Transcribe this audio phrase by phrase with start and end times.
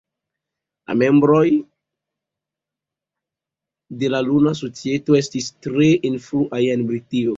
[0.91, 1.41] La membroj
[4.05, 7.29] de la Luna Societo estis tre influaj en Britio.